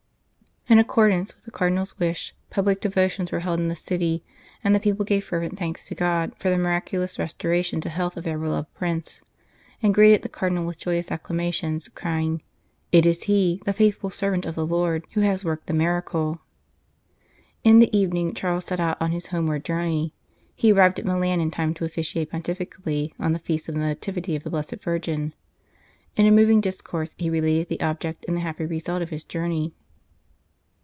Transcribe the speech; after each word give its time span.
In 0.67 0.77
accordance 0.79 1.35
with 1.35 1.43
the 1.43 1.51
Cardinal 1.51 1.81
s 1.81 1.99
wish, 1.99 2.33
public 2.49 2.79
devotions 2.79 3.29
were 3.31 3.39
held 3.41 3.59
in 3.59 3.67
the 3.67 3.75
city, 3.75 4.23
and 4.63 4.73
the 4.73 4.79
people 4.79 5.03
gave 5.03 5.25
fervent 5.25 5.57
thanks 5.59 5.85
to 5.87 5.95
God 5.95 6.31
for 6.37 6.49
the 6.49 6.57
miraculous 6.57 7.17
restoration 7.19 7.81
to 7.81 7.89
health 7.89 8.15
of 8.15 8.23
their 8.23 8.37
beloved 8.39 8.73
Prince, 8.75 9.21
and 9.83 9.93
greeted 9.93 10.21
the 10.21 10.29
Cardinal 10.29 10.63
with 10.65 10.77
joyous 10.77 11.11
acclamations, 11.11 11.89
crying:" 11.89 12.41
It 12.93 13.05
is 13.05 13.23
he, 13.23 13.61
the 13.65 13.73
faithful 13.73 14.11
servant 14.11 14.45
of 14.45 14.55
the 14.55 14.65
Lord, 14.65 15.03
who 15.11 15.21
has 15.21 15.43
worked 15.43 15.65
the 15.67 15.73
miracle." 15.73 16.39
In 17.65 17.79
the 17.79 17.97
evening 17.97 18.33
Charles 18.33 18.63
set 18.65 18.79
out 18.79 18.95
on 19.01 19.11
his 19.11 19.27
home 19.27 19.47
ward 19.47 19.65
journey. 19.65 20.13
He 20.55 20.71
arrived 20.71 20.99
at 20.99 21.05
Milan 21.05 21.41
in 21.41 21.51
time 21.51 21.73
to 21.73 21.85
officiate 21.85 22.29
pontifically 22.31 23.13
on 23.19 23.33
the 23.33 23.39
Feast 23.39 23.67
of 23.67 23.75
the 23.75 23.81
Nativity 23.81 24.37
of 24.37 24.43
the 24.43 24.49
Blessed 24.51 24.75
Virgin. 24.81 25.33
In 26.15 26.27
a 26.27 26.31
moving 26.31 26.61
discourse 26.61 27.13
he 27.17 27.29
related 27.31 27.67
the 27.67 27.81
object 27.81 28.23
and 28.27 28.37
the 28.37 28.41
happy 28.41 28.65
result 28.65 29.01
of 29.01 29.09
his 29.09 29.25
journey. 29.25 29.73